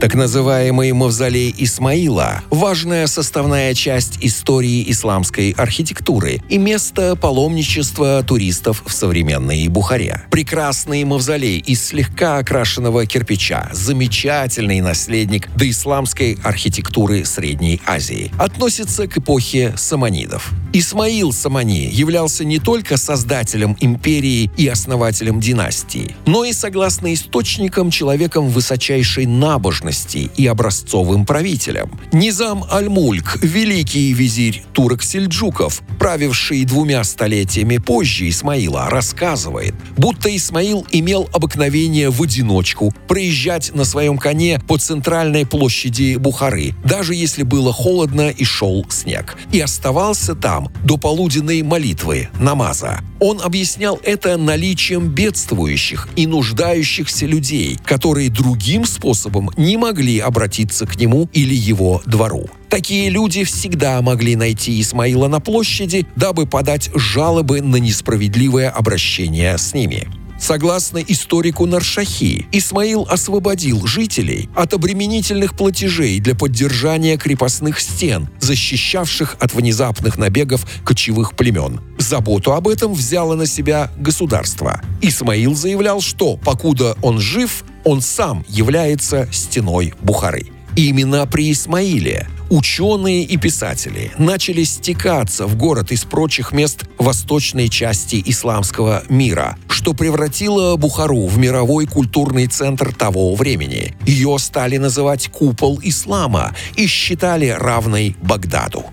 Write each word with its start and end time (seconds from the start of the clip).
Так 0.00 0.14
называемый 0.14 0.92
мавзолей 0.92 1.52
Исмаила– 1.58 2.44
важная 2.50 3.08
составная 3.08 3.74
часть 3.74 4.18
истории 4.20 4.88
исламской 4.92 5.50
архитектуры 5.58 6.40
и 6.48 6.56
место 6.56 7.16
паломничества 7.16 8.22
туристов 8.22 8.84
в 8.86 8.92
современной 8.92 9.66
Бухаре. 9.66 10.22
Прекрасный 10.30 11.02
мавзолей 11.02 11.58
из 11.58 11.84
слегка 11.84 12.36
окрашенного 12.38 13.06
кирпича– 13.06 13.70
замечательный 13.72 14.80
наследник 14.80 15.48
доисламской 15.56 16.38
архитектуры 16.44 17.24
Средней 17.24 17.80
Азии. 17.84 18.30
Относится 18.38 19.08
к 19.08 19.18
эпохе 19.18 19.74
саманидов. 19.76 20.52
Исмаил 20.72 21.32
Самани 21.32 21.88
являлся 21.90 22.44
не 22.44 22.60
только 22.60 22.98
создателем 22.98 23.76
империи 23.80 24.48
и 24.56 24.68
основателем 24.68 25.40
династии, 25.40 26.14
но 26.24 26.44
и, 26.44 26.52
согласно 26.52 27.12
источникам, 27.12 27.90
человеком 27.90 28.48
высочайшей 28.48 29.26
набожности 29.26 29.87
и 30.36 30.46
образцовым 30.46 31.24
правителем. 31.24 31.98
Низам 32.12 32.64
Аль-Мульк, 32.70 33.38
великий 33.42 34.12
визирь 34.12 34.64
турок-сельджуков, 34.72 35.82
правивший 35.98 36.64
двумя 36.64 37.02
столетиями 37.04 37.78
позже 37.78 38.28
Исмаила, 38.28 38.90
рассказывает, 38.90 39.74
будто 39.96 40.34
Исмаил 40.34 40.86
имел 40.90 41.28
обыкновение 41.32 42.10
в 42.10 42.22
одиночку 42.22 42.94
проезжать 43.08 43.74
на 43.74 43.84
своем 43.84 44.18
коне 44.18 44.60
по 44.68 44.76
центральной 44.76 45.46
площади 45.46 46.16
Бухары, 46.16 46.74
даже 46.84 47.14
если 47.14 47.42
было 47.42 47.72
холодно 47.72 48.28
и 48.28 48.44
шел 48.44 48.84
снег, 48.90 49.36
и 49.52 49.60
оставался 49.60 50.34
там 50.34 50.70
до 50.84 50.98
полуденной 50.98 51.62
молитвы, 51.62 52.28
намаза. 52.38 53.00
Он 53.20 53.40
объяснял 53.40 53.98
это 54.04 54.36
наличием 54.36 55.08
бедствующих 55.08 56.08
и 56.16 56.26
нуждающихся 56.26 57.26
людей, 57.26 57.78
которые 57.84 58.30
другим 58.30 58.84
способом 58.84 59.50
не 59.56 59.77
могли 59.78 60.18
обратиться 60.18 60.86
к 60.86 60.96
нему 60.96 61.28
или 61.32 61.54
его 61.54 62.02
двору. 62.04 62.46
Такие 62.68 63.08
люди 63.08 63.44
всегда 63.44 64.02
могли 64.02 64.36
найти 64.36 64.80
Исмаила 64.80 65.28
на 65.28 65.40
площади, 65.40 66.06
дабы 66.16 66.46
подать 66.46 66.90
жалобы 66.94 67.62
на 67.62 67.76
несправедливое 67.76 68.68
обращение 68.68 69.56
с 69.56 69.72
ними. 69.72 70.08
Согласно 70.38 70.98
историку 70.98 71.66
Наршахи, 71.66 72.46
Исмаил 72.52 73.06
освободил 73.10 73.86
жителей 73.86 74.48
от 74.54 74.72
обременительных 74.72 75.56
платежей 75.56 76.20
для 76.20 76.34
поддержания 76.34 77.16
крепостных 77.16 77.80
стен, 77.80 78.28
защищавших 78.38 79.36
от 79.40 79.52
внезапных 79.52 80.16
набегов 80.16 80.64
кочевых 80.84 81.34
племен. 81.34 81.80
Заботу 81.98 82.52
об 82.52 82.68
этом 82.68 82.94
взяло 82.94 83.34
на 83.34 83.46
себя 83.46 83.90
государство. 83.98 84.80
Исмаил 85.02 85.56
заявлял, 85.56 86.00
что, 86.00 86.36
покуда 86.36 86.96
он 87.02 87.18
жив, 87.18 87.64
он 87.88 88.02
сам 88.02 88.44
является 88.48 89.26
стеной 89.32 89.94
Бухары. 90.02 90.48
Именно 90.76 91.26
при 91.26 91.50
Исмаиле 91.52 92.28
ученые 92.50 93.22
и 93.22 93.38
писатели 93.38 94.12
начали 94.18 94.62
стекаться 94.64 95.46
в 95.46 95.56
город 95.56 95.90
из 95.90 96.04
прочих 96.04 96.52
мест 96.52 96.84
восточной 96.98 97.70
части 97.70 98.22
исламского 98.26 99.04
мира, 99.08 99.56
что 99.70 99.94
превратило 99.94 100.76
Бухару 100.76 101.26
в 101.26 101.38
мировой 101.38 101.86
культурный 101.86 102.46
центр 102.46 102.92
того 102.92 103.34
времени. 103.34 103.96
Ее 104.06 104.38
стали 104.38 104.76
называть 104.76 105.28
«купол 105.28 105.80
ислама» 105.82 106.54
и 106.76 106.86
считали 106.86 107.48
равной 107.48 108.16
Багдаду. 108.20 108.84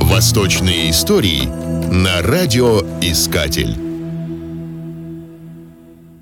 Восточные 0.00 0.90
истории 0.90 1.46
на 1.92 2.22
радиоискатель. 2.22 3.87